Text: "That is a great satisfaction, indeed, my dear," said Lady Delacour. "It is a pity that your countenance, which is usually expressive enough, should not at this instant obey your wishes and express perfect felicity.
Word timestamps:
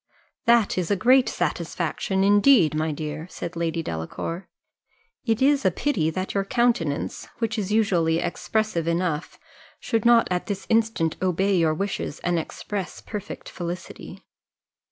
"That 0.45 0.79
is 0.79 0.89
a 0.89 0.95
great 0.95 1.29
satisfaction, 1.29 2.23
indeed, 2.23 2.73
my 2.73 2.91
dear," 2.91 3.27
said 3.29 3.55
Lady 3.55 3.83
Delacour. 3.83 4.47
"It 5.27 5.43
is 5.43 5.63
a 5.63 5.69
pity 5.69 6.09
that 6.09 6.33
your 6.33 6.43
countenance, 6.43 7.27
which 7.37 7.59
is 7.59 7.71
usually 7.71 8.17
expressive 8.17 8.87
enough, 8.87 9.37
should 9.79 10.03
not 10.03 10.27
at 10.31 10.47
this 10.47 10.65
instant 10.69 11.17
obey 11.21 11.55
your 11.55 11.75
wishes 11.75 12.17
and 12.21 12.39
express 12.39 12.99
perfect 12.99 13.47
felicity. 13.47 14.25